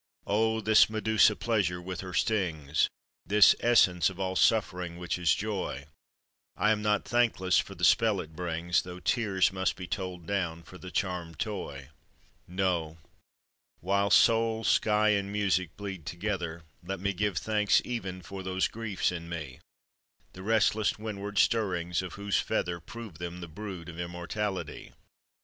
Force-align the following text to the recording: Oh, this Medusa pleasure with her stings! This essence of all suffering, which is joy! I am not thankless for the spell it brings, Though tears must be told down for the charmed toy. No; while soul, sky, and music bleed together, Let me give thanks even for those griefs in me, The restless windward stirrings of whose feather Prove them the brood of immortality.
Oh, 0.25 0.61
this 0.61 0.89
Medusa 0.89 1.35
pleasure 1.35 1.79
with 1.79 2.01
her 2.01 2.15
stings! 2.15 2.89
This 3.23 3.55
essence 3.59 4.09
of 4.09 4.19
all 4.19 4.35
suffering, 4.35 4.97
which 4.97 5.19
is 5.19 5.35
joy! 5.35 5.85
I 6.57 6.71
am 6.71 6.81
not 6.81 7.05
thankless 7.05 7.59
for 7.59 7.75
the 7.75 7.83
spell 7.85 8.19
it 8.19 8.35
brings, 8.35 8.81
Though 8.81 8.99
tears 8.99 9.53
must 9.53 9.75
be 9.75 9.85
told 9.85 10.25
down 10.25 10.63
for 10.63 10.79
the 10.79 10.89
charmed 10.89 11.37
toy. 11.37 11.89
No; 12.47 12.97
while 13.79 14.09
soul, 14.09 14.63
sky, 14.63 15.09
and 15.09 15.31
music 15.31 15.77
bleed 15.77 16.07
together, 16.07 16.63
Let 16.83 16.99
me 16.99 17.13
give 17.13 17.37
thanks 17.37 17.79
even 17.85 18.23
for 18.23 18.41
those 18.41 18.67
griefs 18.67 19.11
in 19.11 19.29
me, 19.29 19.59
The 20.33 20.41
restless 20.41 20.97
windward 20.97 21.37
stirrings 21.37 22.01
of 22.01 22.13
whose 22.13 22.39
feather 22.39 22.79
Prove 22.79 23.19
them 23.19 23.39
the 23.39 23.47
brood 23.47 23.87
of 23.87 23.99
immortality. 23.99 24.93